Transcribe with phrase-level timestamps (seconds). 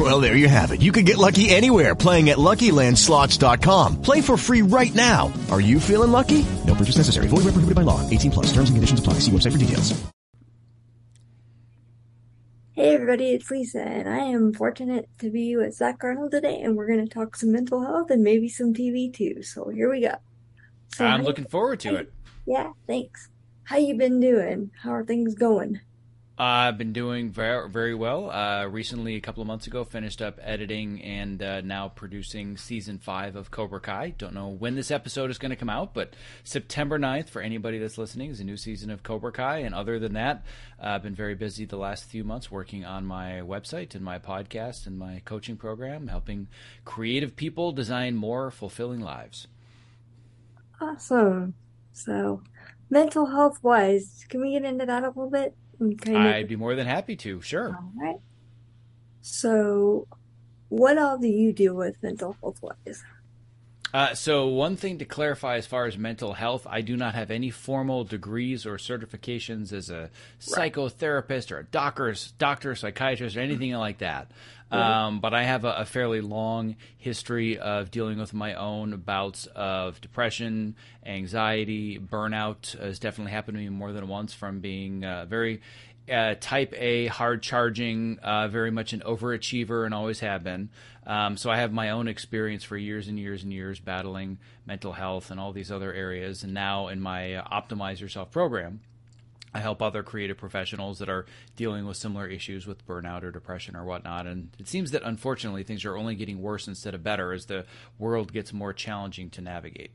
[0.00, 0.80] Well, there you have it.
[0.80, 4.00] You can get lucky anywhere playing at LuckyLandSlots.com.
[4.00, 5.30] Play for free right now.
[5.50, 6.46] Are you feeling lucky?
[6.66, 7.26] No purchase necessary.
[7.28, 8.00] Void where prohibited by law.
[8.08, 8.46] 18 plus.
[8.46, 9.14] Terms and conditions apply.
[9.14, 9.92] See website for details.
[12.72, 16.76] Hey everybody, it's Lisa, and I am fortunate to be with Zack Arnold today, and
[16.76, 19.42] we're going to talk some mental health and maybe some TV too.
[19.42, 20.14] So here we go.
[20.94, 22.10] So I'm how- looking forward to it.
[22.46, 23.28] Yeah, thanks.
[23.64, 24.70] How you been doing?
[24.82, 25.80] How are things going?
[26.42, 28.30] I've been doing very, very well.
[28.30, 32.96] Uh, recently, a couple of months ago, finished up editing and uh, now producing season
[32.96, 34.14] five of Cobra Kai.
[34.16, 37.76] Don't know when this episode is going to come out, but September 9th, for anybody
[37.76, 39.58] that's listening, is a new season of Cobra Kai.
[39.58, 40.46] And other than that,
[40.82, 44.18] uh, I've been very busy the last few months working on my website and my
[44.18, 46.48] podcast and my coaching program, helping
[46.86, 49.46] creative people design more fulfilling lives.
[50.80, 51.52] Awesome.
[51.92, 52.42] So,
[52.88, 55.54] mental health wise, can we get into that a little bit?
[55.80, 57.68] Of, I'd be more than happy to, sure.
[57.68, 58.20] all right.
[59.22, 60.06] So,
[60.68, 63.02] what all do you deal with mental health wise?
[63.92, 67.30] Uh, so, one thing to clarify as far as mental health, I do not have
[67.30, 70.10] any formal degrees or certifications as a
[70.40, 74.30] psychotherapist or a doctor, doctor, psychiatrist, or anything like that.
[74.70, 79.46] Um, but I have a, a fairly long history of dealing with my own bouts
[79.46, 82.78] of depression, anxiety, burnout.
[82.78, 85.60] Has definitely happened to me more than once from being uh, very
[86.12, 90.70] uh, type A, hard charging, uh, very much an overachiever, and always have been.
[91.06, 94.92] Um, so I have my own experience for years and years and years battling mental
[94.92, 96.42] health and all these other areas.
[96.44, 98.80] And now in my uh, Optimize Yourself program,
[99.52, 103.74] I help other creative professionals that are dealing with similar issues with burnout or depression
[103.74, 104.26] or whatnot.
[104.26, 107.64] And it seems that unfortunately things are only getting worse instead of better as the
[107.98, 109.90] world gets more challenging to navigate.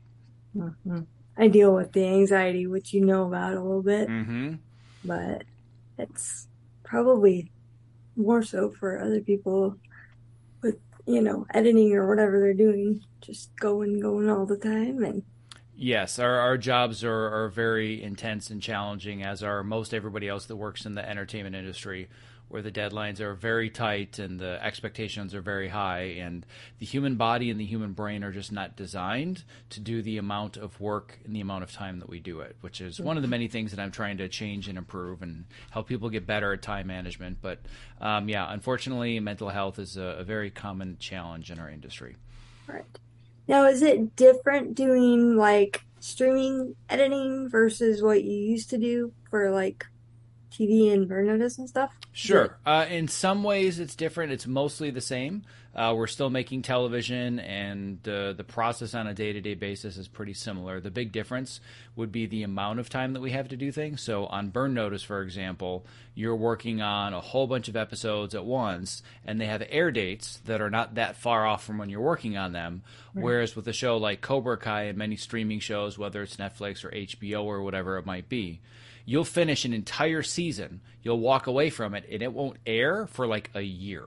[1.38, 4.54] I deal with the anxiety, which you know about a little bit, Mm-hmm.
[5.04, 5.44] but
[5.98, 6.48] it's
[6.84, 7.50] probably
[8.16, 9.76] more so for other people
[10.62, 15.02] with, you know, editing or whatever they're doing, just going, going all the time.
[15.02, 15.22] And
[15.78, 20.46] Yes, our, our jobs are, are very intense and challenging, as are most everybody else
[20.46, 22.08] that works in the entertainment industry,
[22.48, 26.16] where the deadlines are very tight and the expectations are very high.
[26.18, 26.46] And
[26.78, 30.56] the human body and the human brain are just not designed to do the amount
[30.56, 33.22] of work and the amount of time that we do it, which is one of
[33.22, 36.52] the many things that I'm trying to change and improve and help people get better
[36.52, 37.38] at time management.
[37.42, 37.58] But
[38.00, 42.16] um, yeah, unfortunately, mental health is a, a very common challenge in our industry.
[42.68, 42.84] Right.
[43.48, 49.50] Now, is it different doing like streaming editing versus what you used to do for
[49.50, 49.86] like
[50.50, 51.92] TV and burn notice and stuff?
[52.12, 52.56] Sure.
[52.64, 54.32] Uh, in some ways, it's different.
[54.32, 55.42] It's mostly the same.
[55.76, 59.98] Uh, we're still making television, and uh, the process on a day to day basis
[59.98, 60.80] is pretty similar.
[60.80, 61.60] The big difference
[61.96, 64.00] would be the amount of time that we have to do things.
[64.00, 65.84] So, on Burn Notice, for example,
[66.14, 70.38] you're working on a whole bunch of episodes at once, and they have air dates
[70.46, 72.80] that are not that far off from when you're working on them.
[73.12, 76.90] Whereas with a show like Cobra Kai and many streaming shows, whether it's Netflix or
[76.90, 78.60] HBO or whatever it might be,
[79.06, 83.26] you'll finish an entire season, you'll walk away from it, and it won't air for
[83.26, 84.04] like a year.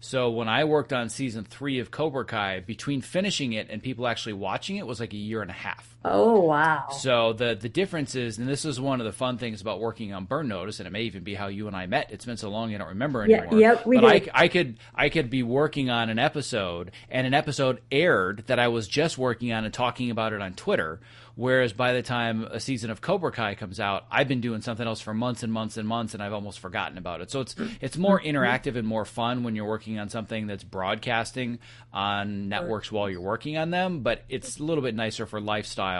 [0.00, 4.08] So when I worked on season three of Cobra Kai, between finishing it and people
[4.08, 5.91] actually watching it was like a year and a half.
[6.04, 6.88] Oh, wow.
[6.90, 10.12] So the the difference is, and this is one of the fun things about working
[10.12, 12.10] on Burn Notice, and it may even be how you and I met.
[12.10, 13.46] It's been so long I don't remember anymore.
[13.52, 14.30] Yeah, yep, we but did.
[14.34, 18.58] I, I could I could be working on an episode, and an episode aired that
[18.58, 21.00] I was just working on and talking about it on Twitter.
[21.34, 24.86] Whereas by the time a season of Cobra Kai comes out, I've been doing something
[24.86, 27.30] else for months and months and months, and I've almost forgotten about it.
[27.30, 28.36] So it's it's more mm-hmm.
[28.36, 31.58] interactive and more fun when you're working on something that's broadcasting
[31.90, 34.00] on networks while you're working on them.
[34.00, 35.91] But it's a little bit nicer for lifestyle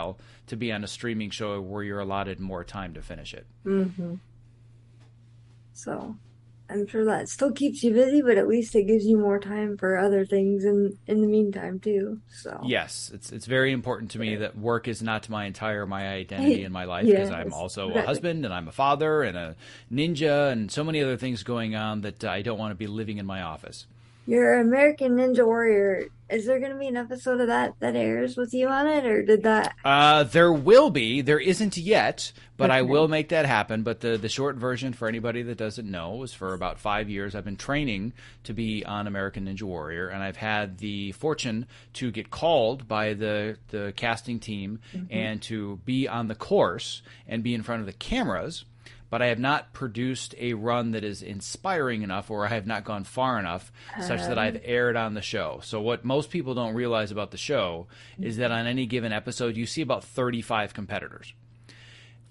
[0.47, 3.47] to be on a streaming show where you're allotted more time to finish it.
[3.65, 4.15] Mm-hmm.
[5.75, 6.17] So,
[6.73, 9.77] I'm sure that still keeps you busy, but at least it gives you more time
[9.77, 12.21] for other things in in the meantime too.
[12.31, 16.09] So, Yes, it's it's very important to me that work is not my entire my
[16.09, 19.37] identity in my life because I'm Yes, also a husband and I'm a father and
[19.37, 19.57] a
[19.93, 23.19] ninja and so many other things going on that I don't want to be living
[23.19, 23.87] in my office.
[24.27, 28.37] Your American Ninja Warrior, is there going to be an episode of that that airs
[28.37, 29.75] with you on it, or did that?
[29.85, 31.21] Uh, there will be.
[31.21, 33.83] There isn't yet, but I will make that happen.
[33.83, 37.35] But the the short version for anybody that doesn't know is for about five years
[37.35, 38.15] I've been training
[38.45, 43.13] to be on American Ninja Warrior, and I've had the fortune to get called by
[43.13, 44.79] the the casting team
[45.11, 48.65] and to be on the course and be in front of the cameras.
[49.13, 52.83] But I have not produced a run that is inspiring enough, or I have not
[52.83, 53.71] gone far enough,
[54.01, 54.39] such that um.
[54.39, 55.61] I've aired on the show.
[55.63, 57.89] So, what most people don't realize about the show
[58.19, 61.35] is that on any given episode, you see about 35 competitors.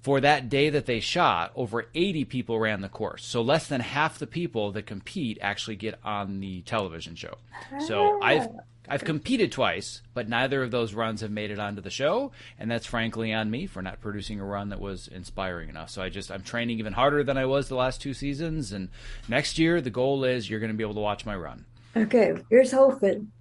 [0.02, 3.24] For that day that they shot, over 80 people ran the course.
[3.24, 7.38] So, less than half the people that compete actually get on the television show.
[7.86, 8.62] So, I've ah.
[8.92, 12.70] I've competed twice, but neither of those runs have made it onto the show, and
[12.70, 15.90] that's frankly on me for not producing a run that was inspiring enough.
[15.90, 18.90] So I just I'm training even harder than I was the last two seasons, and
[19.30, 21.66] next year the goal is you're going to be able to watch my run.
[21.96, 23.32] Okay, here's hoping.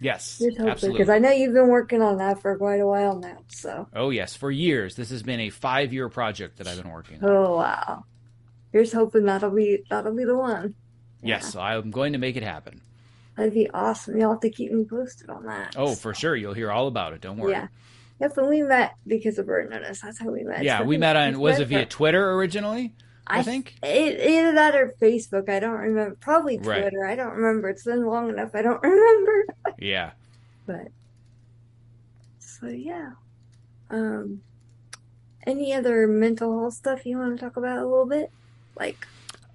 [0.00, 0.98] Yes, Here's hoping absolutely.
[0.98, 3.38] because I know you've been working on that for quite a while now.
[3.48, 6.90] So, Oh yes, for years this has been a five year project that I've been
[6.90, 7.30] working on.
[7.30, 8.04] oh wow,
[8.72, 10.74] here's hoping that'll be that'll be the one.
[11.22, 12.80] Yes, I'm going to make it happen.
[13.36, 14.18] That'd be awesome.
[14.18, 15.74] You'll have to keep me posted on that.
[15.76, 17.20] Oh, for sure, you'll hear all about it.
[17.22, 17.52] Don't worry.
[17.52, 17.68] yeah.
[18.20, 20.00] Yep, and we met because of Burn Notice.
[20.02, 20.62] That's how we met.
[20.62, 22.94] Yeah, So we met on was it via Twitter originally?
[23.26, 23.74] I, I think.
[23.82, 25.48] It, either that or Facebook.
[25.48, 26.16] I don't remember.
[26.20, 26.82] Probably Right.
[26.82, 27.06] Twitter.
[27.06, 27.68] I don't remember.
[27.70, 28.50] It's been long enough.
[28.54, 29.46] I don't remember.
[29.78, 30.10] Yeah.
[30.66, 30.88] But
[32.38, 33.12] so yeah.
[33.90, 34.42] Um
[35.44, 38.30] any other mental health stuff you want to talk about a little bit?
[38.78, 39.06] Like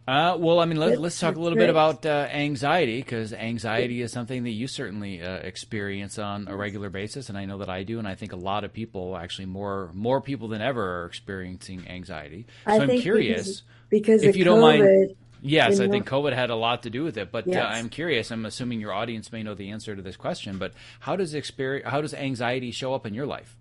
[0.07, 4.01] Uh, well, I mean, let, let's talk a little bit about uh, anxiety because anxiety
[4.01, 7.69] is something that you certainly uh, experience on a regular basis, and I know that
[7.69, 11.01] I do, and I think a lot of people, actually more more people than ever,
[11.01, 12.45] are experiencing anxiety.
[12.65, 13.63] So I I'm think curious.
[13.89, 16.83] because If of you don't COVID, mind- Yes, you I think COVID had a lot
[16.83, 17.75] to do with it, but uh, Yes.
[17.75, 18.31] I'm curious.
[18.31, 21.87] I'm assuming your audience may know the answer to this question, but how does experience,
[21.87, 23.57] how does anxiety show up in your life?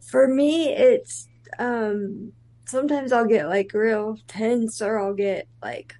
[0.00, 1.26] for me it's
[1.58, 2.32] um
[2.68, 5.94] sometimes I'll get like real tense or I'll get like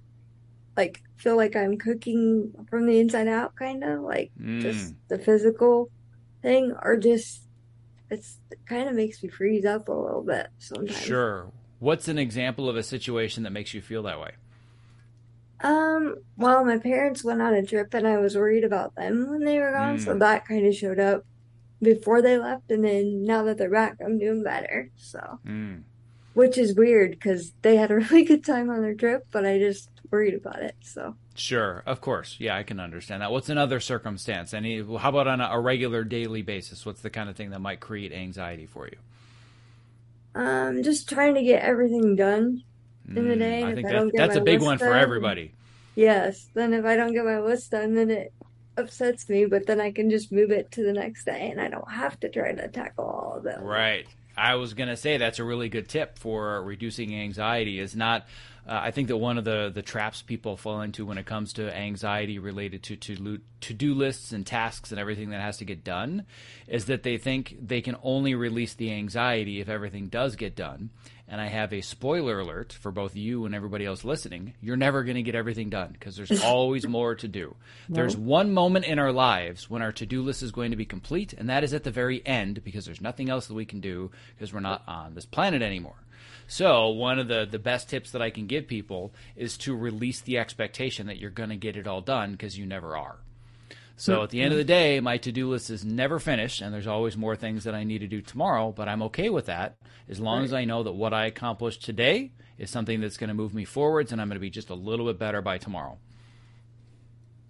[0.77, 4.95] like feel like I'm cooking from the inside out kind of like just Mm.
[5.09, 5.89] the physical
[6.41, 7.45] thing or just
[8.09, 10.91] it's it kind of makes me freeze up a little bit sometimes.
[11.03, 11.51] Sure.
[11.79, 14.31] What's an example of a situation that makes you feel that way?
[15.61, 19.43] Um, well, my parents went on a trip and I was worried about them when
[19.43, 20.19] they were gone, so Mm.
[20.19, 21.23] that kind of showed up
[21.81, 24.89] before they left, and then now that they're back, I'm doing better.
[24.95, 25.83] So, Mm.
[26.33, 29.59] Which is weird because they had a really good time on their trip, but I
[29.59, 30.75] just worried about it.
[30.81, 32.35] So, Sure, of course.
[32.39, 33.31] Yeah, I can understand that.
[33.31, 34.53] What's another circumstance?
[34.53, 34.81] Any?
[34.97, 36.85] How about on a, regular daily basis?
[36.85, 38.97] What's the kind of thing that might create anxiety for you?
[40.35, 42.61] um, just trying to get everything done
[43.15, 43.63] in the Mm, day.
[43.63, 45.51] I think I don't that, get that's a big one for done- everybody.
[45.95, 48.33] Yes, then if I don't get my list done, then it
[48.77, 51.67] upsets me, but then I can just move it to the next day and I
[51.69, 53.63] don't have to try to tackle all of them.
[53.63, 54.07] Right.
[54.39, 57.79] I was going to say that's a really good tip for reducing anxiety.
[57.79, 58.25] Is not.
[58.69, 61.53] Uh, I think that one of the the traps people fall into when it comes
[61.53, 65.65] to anxiety related to to to do lists and tasks and everything that has to
[65.65, 66.25] get done
[66.67, 70.91] is that they think they can only release the anxiety if everything does get done.
[71.27, 74.53] And I have a spoiler alert for both you and everybody else listening.
[74.61, 77.55] You're never going to get everything done because there's always more to do.
[77.87, 80.85] There's one moment in our lives when our to do list is going to be
[80.85, 83.79] complete, and that is at the very end because there's nothing else that we can
[83.79, 85.97] do because we're not on this planet anymore.
[86.49, 90.19] So, one of the, the best tips that I can give people is to release
[90.19, 93.19] the expectation that you're going to get it all done because you never are.
[93.97, 96.73] So at the end of the day, my to do list is never finished, and
[96.73, 99.77] there's always more things that I need to do tomorrow, but I'm okay with that
[100.09, 103.33] as long as I know that what I accomplished today is something that's going to
[103.33, 105.99] move me forwards, and I'm going to be just a little bit better by tomorrow.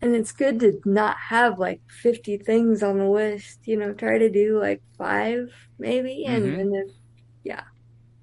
[0.02, 4.18] And it's good to not have like 50 things on the list, you know, try
[4.18, 6.26] to do like five maybe.
[6.26, 6.54] And Mhm.
[6.54, 6.96] then if,
[7.44, 7.64] yeah,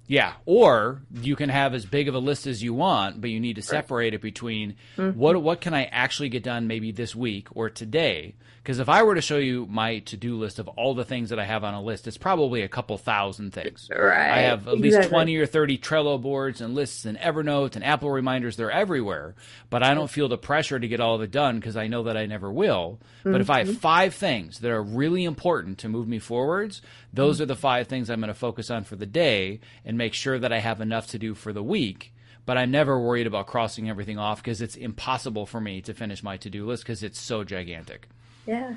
[0.07, 3.41] Yeah, or you can have as big of a list as you want, but you
[3.41, 5.19] need to separate it between mm-hmm.
[5.19, 8.35] what what can I actually get done maybe this week or today.
[8.67, 11.29] Because if I were to show you my to do list of all the things
[11.29, 13.89] that I have on a list, it's probably a couple thousand things.
[13.89, 17.85] Right, I have at least twenty or thirty Trello boards and lists and Evernote and
[17.85, 18.57] Apple reminders.
[18.57, 19.35] They're everywhere,
[19.69, 22.03] but I don't feel the pressure to get all of it done because I know
[22.03, 22.99] that I never will.
[23.23, 23.71] But if I Mm-hmm.
[23.71, 26.81] have five things that are really important to move me forwards,
[27.13, 30.13] those are the five things I'm going to focus on for the day and make
[30.13, 32.13] sure that I have enough to do for the week.
[32.45, 36.21] But I'm never worried about crossing everything off because it's impossible for me to finish
[36.21, 38.09] my to do list because it's so gigantic.
[38.47, 38.75] Yeah,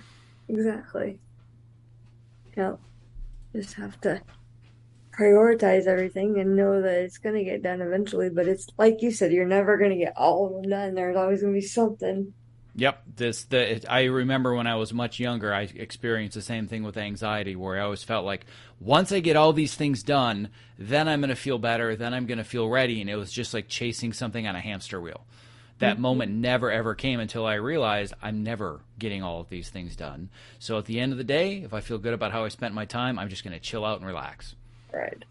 [0.49, 1.19] exactly.
[2.57, 2.79] Yep.
[3.55, 4.21] Just have to
[5.13, 8.31] prioritize everything and know that it's going to get done eventually.
[8.31, 10.95] But it's like you said, you're never going to get all of them done.
[10.95, 12.33] There's always going to be something.
[12.77, 16.69] Yep, this the it, I remember when I was much younger, I experienced the same
[16.69, 18.47] thing with anxiety, where I always felt like
[18.79, 22.27] once I get all these things done, then I'm going to feel better, then I'm
[22.27, 25.27] going to feel ready, and it was just like chasing something on a hamster wheel.
[25.81, 26.03] That mm-hmm.
[26.03, 30.31] moment never ever came until I realized I'm never getting all of these things done.
[30.59, 32.75] So at the end of the day, if I feel good about how I spent
[32.75, 34.55] my time, I'm just going to chill out and relax.
[34.93, 35.25] Right.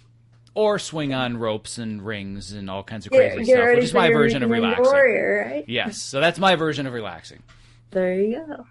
[0.55, 3.83] or swing on ropes and rings and all kinds of Get- crazy get stuff, which
[3.83, 4.85] is my version of relaxing.
[4.85, 5.65] Warrior, right?
[5.67, 7.43] Yes, so that's my version of relaxing.
[7.91, 8.65] There you go.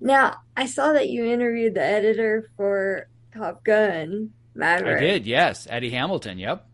[0.00, 4.98] Now, I saw that you interviewed the editor for Top Gun, Maverick.
[4.98, 6.38] I did, yes, Eddie Hamilton.
[6.38, 6.66] Yep.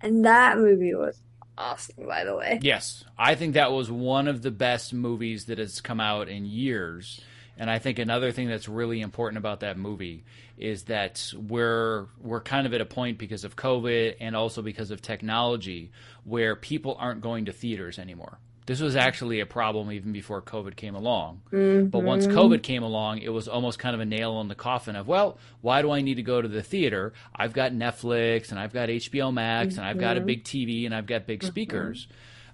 [0.00, 1.18] And that movie was
[1.56, 2.58] awesome, by the way.
[2.62, 6.44] Yes, I think that was one of the best movies that has come out in
[6.44, 7.20] years.
[7.58, 10.24] And I think another thing that's really important about that movie
[10.56, 14.90] is that we're we're kind of at a point because of COVID and also because
[14.90, 15.90] of technology
[16.24, 18.38] where people aren't going to theaters anymore.
[18.64, 21.42] This was actually a problem even before COVID came along.
[21.50, 22.06] But mm-hmm.
[22.06, 25.08] once COVID came along, it was almost kind of a nail in the coffin of,
[25.08, 27.12] well, why do I need to go to the theater?
[27.34, 30.26] I've got Netflix and I've got HBO Max and I've got a mm-hmm.
[30.26, 31.48] big TV and I've got big mm-hmm.
[31.48, 32.06] speakers.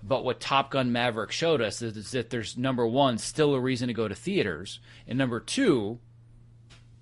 [0.03, 3.61] But what Top Gun Maverick showed us is, is that there's number one, still a
[3.61, 5.99] reason to go to theaters, and number two,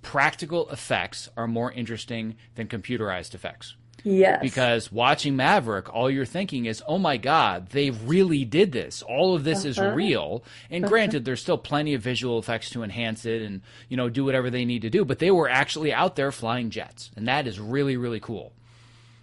[0.03, 3.77] practical effects are more interesting than computerized effects.
[4.05, 4.39] Yes.
[4.41, 9.03] Because watching Maverick, all you're thinking is, oh my God, they really did this.
[9.03, 9.95] All of this is uh-huh.
[9.95, 10.45] real.
[10.71, 10.91] And uh-huh.
[10.91, 14.49] granted, there's still plenty of visual effects to enhance it and, you know, do whatever
[14.49, 17.11] they need to do, but they were actually out there flying jets.
[17.17, 18.53] And that is really, really cool.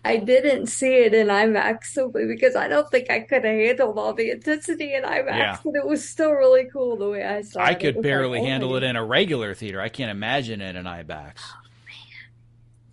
[0.06, 3.98] I didn't see it in IMAX simply because I don't think I could have handled
[3.98, 5.58] all the intensity in IMAX, Yeah.
[5.64, 7.64] but it was still really cool the way I saw it.
[7.64, 9.80] I It could was like, barely oh handle it in a regular theater.
[9.80, 11.36] I can't imagine it in IMAX.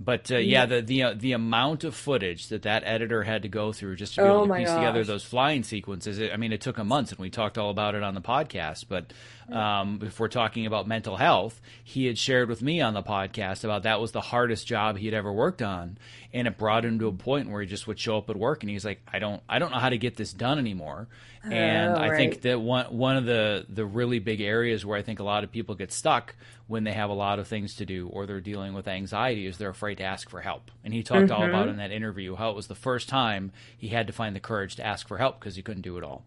[0.02, 3.48] But uh, yeah, the the uh, the amount of footage that that editor had to
[3.48, 6.18] go through just to be Oh able to piece together those flying sequences.
[6.18, 8.22] It, I mean, it took him months, and we talked all about it on the
[8.22, 8.86] podcast.
[8.88, 9.12] But
[9.54, 13.62] um, if we're talking about mental health, he had shared with me on the podcast
[13.62, 15.98] about that was the hardest job he had ever worked on,
[16.32, 18.62] and it brought him to a point where he just would show up at work
[18.62, 21.08] and he's like, I don't I don't know how to get this done anymore.
[21.42, 25.02] And Oh, I think that one one of the the really big areas where I
[25.02, 26.34] think a lot of people get stuck
[26.66, 29.58] when they have a lot of things to do or they're dealing with anxiety is
[29.58, 30.70] they're afraid to ask for help.
[30.84, 33.88] And he talked all about in that interview how it was the first time he
[33.88, 36.24] had to find the courage to ask for help because he couldn't do it all.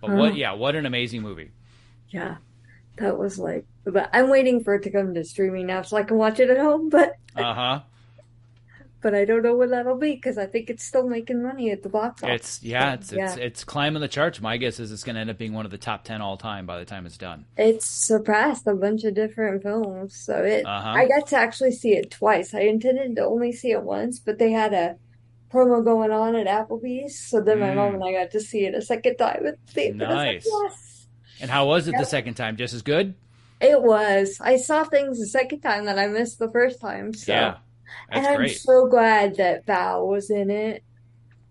[0.00, 1.50] But what yeah, what an amazing movie.
[2.08, 2.36] Yeah,
[2.96, 6.02] that was like, but I'm waiting for it to come to streaming now so I
[6.02, 6.88] can watch it at home.
[6.88, 7.80] But Uh-huh.
[9.02, 11.82] But I don't know when that'll be because I think it's still making money at
[11.82, 12.34] the box office.
[12.34, 13.42] It's yeah, it's it's Yeah.
[13.44, 14.40] it's climbing the charts.
[14.40, 16.36] My guess is it's going to end up being one of the top 10 all
[16.36, 17.46] time by the time it's done.
[17.56, 20.64] It's surpassed a bunch of different films, so it.
[20.66, 20.88] Uh-huh.
[20.90, 22.54] I got to actually see it twice.
[22.54, 24.96] I intended to only see it once, but they had a
[25.52, 28.74] promo going on at Applebee's, so then my mom and I got to see it
[28.74, 29.98] a second time at the theater.
[29.98, 30.34] was like, Mm.
[30.34, 30.46] Nice.
[30.46, 31.06] yes,
[31.40, 32.56] And how was it the second time?
[32.56, 33.14] Just as good?
[33.60, 34.38] it was.
[34.40, 37.12] I saw things the second time that I missed the first time.
[37.12, 37.56] So, Yeah.
[38.10, 38.58] And I'm great.
[38.58, 40.82] so glad that Val was in it.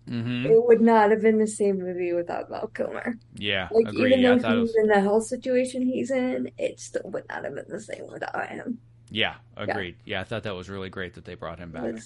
[0.08, 3.14] hmm It would not have been the same movie without Val Kilmer.
[3.34, 4.08] Yeah, Like agree.
[4.08, 7.44] even Yeah, though he's was in the health situation he's in, it still would not
[7.44, 8.78] have been the same without him.
[9.10, 9.96] Yeah, agreed.
[10.04, 10.20] Yeah.
[10.20, 11.96] I thought that was really great that they brought him back.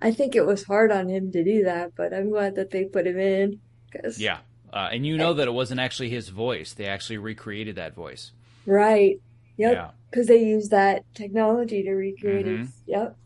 [0.00, 2.84] I think it was hard on him to do that, but I'm glad that they
[2.84, 3.60] put him in
[3.90, 4.38] because Yeah.
[4.72, 6.72] Uh, and you know that it wasn't actually his voice.
[6.72, 8.32] They actually recreated that voice.
[8.66, 9.20] right,
[9.56, 9.70] Yeah.
[9.70, 12.64] yep, because they use that technology to recreate Mhm.
[12.64, 12.68] it.
[12.86, 13.16] Yep,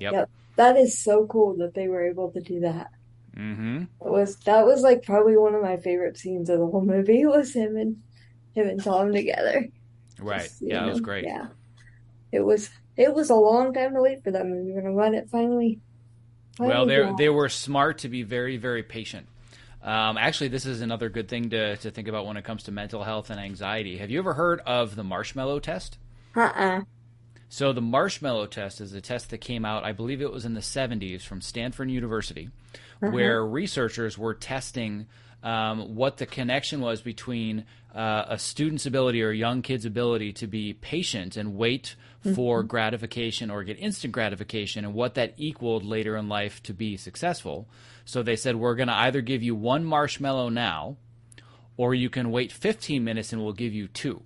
[0.00, 0.12] Yep.
[0.12, 0.30] Yep.
[0.56, 2.90] that is so cool that they were able to do that.
[3.36, 3.82] Mm-hmm.
[3.82, 7.24] It was that was like probably one of my favorite scenes of the whole movie
[7.26, 8.02] was him and
[8.54, 9.68] him and Tom together.
[10.18, 10.42] Right.
[10.42, 11.24] Just Yeah, it was great.
[11.24, 11.48] Yeah,
[12.32, 12.70] it was.
[12.96, 15.80] It was a long time to wait for that movie, I'm glad it finally.
[16.58, 19.26] Well, they they were smart to be very very patient.
[19.82, 22.72] Um, actually, this is another good thing to to think about when it comes to
[22.72, 23.96] mental health and anxiety.
[23.98, 25.96] Have you ever heard of the marshmallow test?
[26.36, 26.82] Uh-uh.
[27.52, 30.54] So the marshmallow test is a test that came out, I believe it was in
[30.54, 32.48] the 70s from Stanford University,
[33.00, 35.08] where researchers were testing
[35.42, 40.32] um, what the connection was between uh, a student's ability or a young kid's ability
[40.34, 41.96] to be patient and wait
[42.36, 46.96] for gratification or get instant gratification and what that equaled later in life to be
[46.96, 47.66] successful.
[48.04, 50.98] So they said, we're going to either give you one marshmallow now,
[51.76, 54.22] or you can wait 15 minutes and we'll give you two.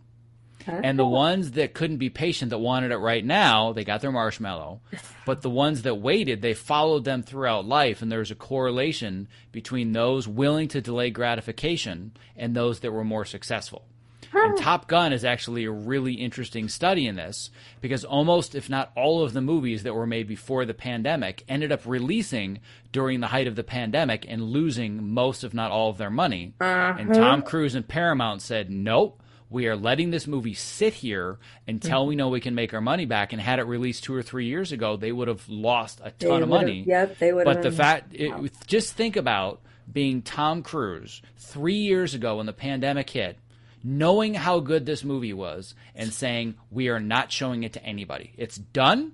[0.66, 4.12] And the ones that couldn't be patient that wanted it right now, they got their
[4.12, 4.80] marshmallow.
[5.26, 9.92] But the ones that waited, they followed them throughout life, and there's a correlation between
[9.92, 13.86] those willing to delay gratification and those that were more successful.
[14.34, 18.90] And Top Gun is actually a really interesting study in this because almost, if not
[18.96, 22.60] all of the movies that were made before the pandemic ended up releasing
[22.92, 26.54] during the height of the pandemic and losing most, if not all, of their money.
[26.98, 27.42] And Tom uh-huh.
[27.42, 29.20] Cruise and Paramount said, nope.
[29.54, 33.04] We are letting this movie sit here until we know we can make our money
[33.04, 33.32] back.
[33.32, 36.28] And had it released two or three years ago, they would have lost a They
[36.28, 36.82] ton of money.
[36.84, 37.44] Yep, they would.
[37.44, 38.32] But the fact, it,
[38.66, 43.38] just think about being Tom Cruise three years ago when the pandemic hit,
[43.84, 48.32] knowing how good this movie was, and saying, We are not showing it to anybody.
[48.36, 49.12] It's done.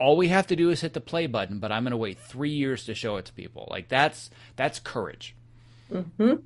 [0.00, 2.18] all we have to do is hit the play button, but I'm going to wait
[2.18, 3.68] three years to show it to people.
[3.70, 5.36] Like that's that's courage.
[5.92, 6.36] Mm-hmm.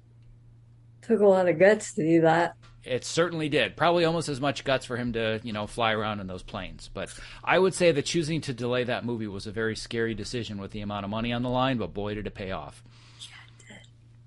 [1.03, 2.57] Took a lot of guts to do that.
[2.87, 3.77] It certainly did.
[3.77, 6.89] Probably almost as much guts for him to, you know, fly around in those planes.
[6.93, 7.13] But
[7.43, 10.71] I would say that choosing to delay that movie was a very scary decision with
[10.71, 12.83] the amount of money on the line, but boy, did it pay off.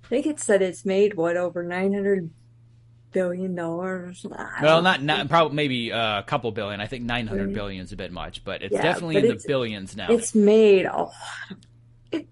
[0.03, 2.31] I think it said it's made what over nine hundred
[3.11, 4.25] billion dollars.
[4.61, 6.81] Well, not not probably maybe uh, a couple billion.
[6.81, 9.37] I think nine hundred billion is a bit much, but it's Yeah, definitely but in
[9.37, 10.07] the billions now.
[10.09, 11.13] It's made a lot.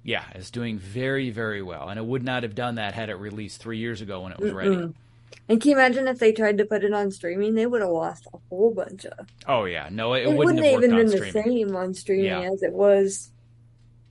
[0.03, 3.15] Yeah, it's doing very very well, and it would not have done that had it
[3.15, 4.91] released three years ago when it was ready.
[5.50, 7.55] And can you imagine if they tried to put it on streaming?
[7.55, 9.27] They would have lost a whole bunch of.
[9.48, 12.41] Oh yeah, no, it, It, wouldn't, wouldn't have even been the same on streaming Yeah.
[12.51, 13.31] as it was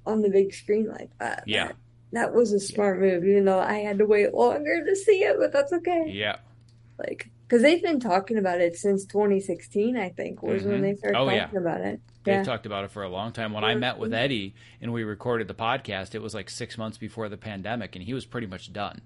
[0.06, 1.44] on the big screen like that.
[1.46, 1.68] Yeah.
[1.68, 1.76] That,
[2.12, 5.36] that was a smart move, even though I had to wait longer to see it,
[5.38, 6.04] but that's okay.
[6.08, 6.36] Yeah,
[6.98, 10.82] Like, because they've been talking about it since 2016, I think, was when Mhm.
[10.82, 11.40] they started Oh, yeah.
[11.44, 12.00] talking about it.
[12.24, 12.42] they've Yeah.
[12.44, 13.52] talked about it for a long time.
[13.52, 16.96] When I met with Eddie and we recorded the podcast, it was like six months
[16.98, 19.02] before the pandemic, and he was pretty much done.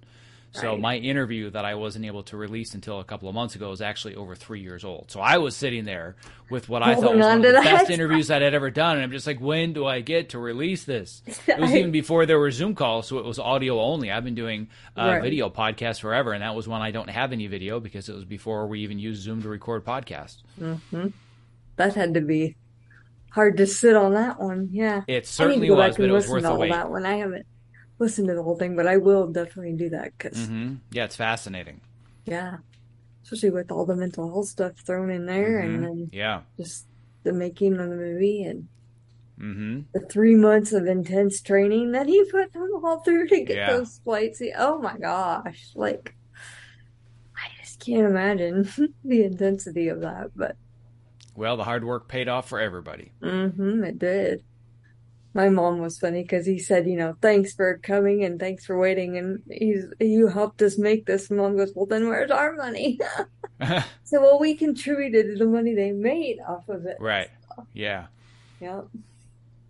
[0.53, 0.81] So Right.
[0.81, 3.81] my interview that I wasn't able to release until a couple of months ago is
[3.81, 5.09] actually over three years old.
[5.11, 6.17] So I was sitting there
[6.51, 7.63] with what I thought was one on of the that.
[7.63, 10.41] best interviews that I'd ever done, and I'm just like, when do I get to
[10.41, 11.23] release this?
[11.47, 14.11] It was even before there were Zoom calls, so it was audio only.
[14.11, 15.23] I've been doing uh, Right.
[15.23, 18.25] video podcasts forever, and that was when I don't have any video because it was
[18.25, 20.39] before we even used Zoom to record podcasts.
[20.59, 21.07] Hmm.
[21.77, 22.57] That had to be
[23.31, 24.69] hard to sit on that one.
[24.73, 25.03] Yeah.
[25.07, 26.73] It certainly was, but it was worth the wait.
[26.73, 27.07] that one.
[27.07, 27.47] I haven't
[28.01, 31.17] listened to the whole thing, but I will definitely do that because, hmm Yeah, it's
[31.17, 31.81] fascinating.
[32.25, 32.57] yeah,
[33.25, 35.65] especially with all the mental health stuff thrown in there Mhm.
[35.65, 36.43] and then Yeah.
[36.59, 36.87] just
[37.23, 38.69] the making of the movie and
[39.39, 43.57] hmm the three months of intense training that he put them all through to get
[43.57, 43.73] Yeah.
[43.73, 44.41] those flights.
[44.57, 45.73] Oh my gosh.
[45.75, 46.15] Like,
[47.37, 48.69] I just can't imagine
[49.05, 50.57] the intensity of that, but
[51.35, 53.13] Well, the hard work paid off for everybody.
[53.23, 54.45] Mm-hmm, it did.
[55.33, 58.77] My mom was funny because he said, you know, thanks for coming and thanks for
[58.79, 61.29] waiting, and he's you helped us make this.
[61.31, 62.99] And mom goes, well, then where's our money?
[64.05, 66.97] So, well, we contributed to the money they made off of it.
[66.99, 67.29] right.
[67.75, 68.07] Yeah.
[68.61, 68.89] Yep.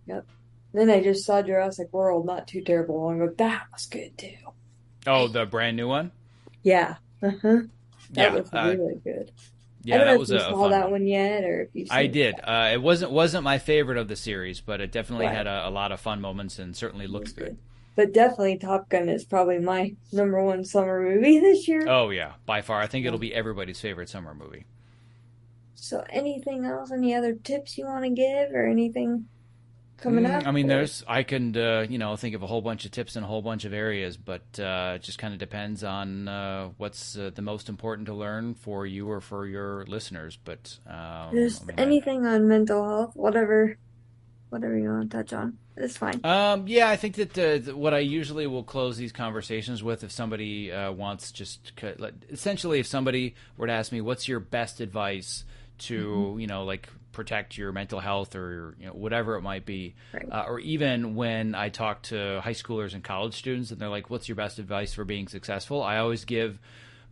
[0.07, 0.25] Yep.
[0.73, 3.33] Then I just saw Jurassic World not too terrible long ago.
[3.37, 4.33] That was good too.
[5.05, 6.11] Oh, the brand new one.
[6.63, 6.95] Yeah.
[7.21, 7.63] Uh-huh.
[8.13, 8.33] That Yeah.
[8.33, 8.95] was uh, really
[9.83, 9.93] good.
[9.93, 10.91] I don't know that if was you a, saw that one.
[10.91, 12.35] one yet or if you've I did.
[12.35, 12.47] it.
[12.47, 15.35] Uh, it wasn't wasn't my favorite of the series, but it definitely Right.
[15.35, 17.57] had a, a lot of fun moments and certainly looks good.
[17.95, 21.87] But definitely Top Gun is probably my number one summer movie this year.
[21.89, 22.79] Oh yeah, by far.
[22.81, 24.65] I think it'll be everybody's favorite summer movie.
[25.75, 26.91] So anything else?
[26.91, 29.25] Any other tips you want to give or anything
[30.01, 30.47] coming Mm, up?
[30.47, 33.15] I mean, there's I can uh, you know think of a whole bunch of tips
[33.15, 36.69] in a whole bunch of areas, but uh, it just kind of depends on uh,
[36.77, 40.37] what's uh, the most important to learn for you or for your listeners.
[40.43, 43.77] But um, Just I mean, I- anything on mental health, whatever,
[44.49, 46.19] whatever you want to touch on, it's fine.
[46.23, 47.37] Um, yeah, I think that
[47.69, 51.71] uh, what I usually will close these conversations with, if somebody uh, wants just
[52.29, 55.45] essentially, if somebody were to ask me, "What's your best advice
[55.81, 59.95] to you know like protect your mental health or you know whatever it might be,"
[60.13, 60.27] Right.
[60.31, 64.09] uh, or even when I talk to high schoolers and college students, and they're like,
[64.09, 66.59] "What's your best advice for being successful?" I always give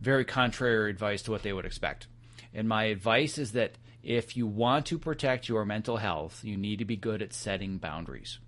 [0.00, 2.06] very contrary advice to what they would expect.
[2.54, 6.78] And my advice is that if you want to protect your mental health, you need
[6.78, 8.38] to be good at setting boundaries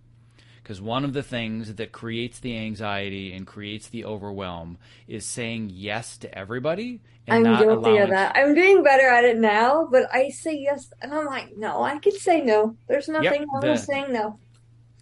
[0.62, 5.70] because one of the things that creates the anxiety and creates the overwhelm is saying
[5.72, 8.32] yes to everybody and I'm not guilty allowing of that.
[8.36, 11.98] I'm doing better at it now, but I say yes, and I'm like, no, I
[11.98, 12.76] could say no.
[12.88, 14.38] There's nothing wrong the- with saying no.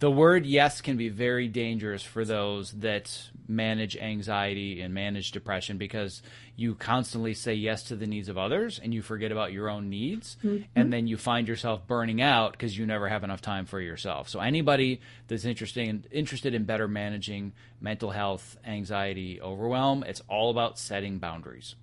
[0.01, 5.77] The word yes can be very dangerous for those that manage anxiety and manage depression
[5.77, 6.21] because
[6.55, 9.89] you constantly say yes to the needs of others and you forget about your own
[9.89, 10.63] needs mm-hmm.
[10.75, 14.27] and then you find yourself burning out because you never have enough time for yourself
[14.27, 20.49] so anybody that's interested in, interested in better managing mental health anxiety overwhelm it's all
[20.49, 21.75] about setting boundaries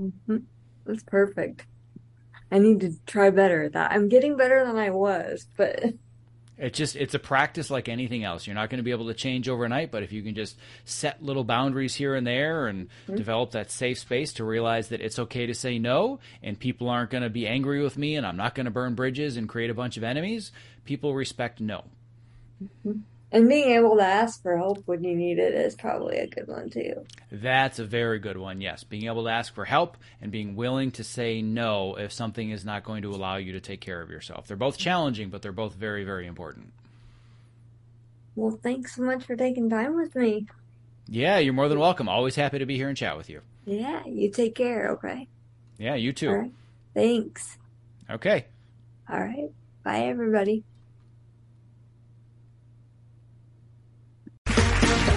[0.00, 0.36] mm-hmm.
[0.86, 1.66] That's perfect.
[2.50, 3.90] I need to try better at that.
[3.90, 5.82] I'm getting better than I was, but
[6.58, 8.46] It's just it's a practice like anything else.
[8.46, 11.22] You're not going to be able to change overnight, but if you can just set
[11.22, 13.16] little boundaries here and there and mm-hmm.
[13.16, 17.10] develop that safe space to realize that it's okay to say no and people aren't
[17.10, 19.68] going to be angry with me and I'm not going to burn bridges and create
[19.68, 20.50] a bunch of enemies,
[20.84, 21.84] people respect no.
[22.62, 23.00] Mm-hmm.
[23.32, 26.46] And being able to ask for help when you need it is probably a good
[26.48, 27.04] one too.
[27.30, 28.60] That's a very good one.
[28.60, 32.50] Yes, being able to ask for help and being willing to say no if something
[32.50, 34.46] is not going to allow you to take care of yourself.
[34.46, 36.72] They're both challenging, but they're both very very important.
[38.36, 40.46] Well, thanks so much for taking time with me.
[41.08, 42.08] Yeah, you're more than welcome.
[42.08, 43.40] Always happy to be here and chat with you.
[43.64, 45.28] Yeah, you take care, okay?
[45.78, 46.30] Yeah, you too.
[46.30, 46.52] Right.
[46.94, 47.58] Thanks.
[48.10, 48.46] Okay.
[49.08, 49.50] All right.
[49.84, 50.64] Bye, everybody.